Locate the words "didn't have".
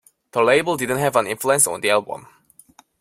0.77-1.15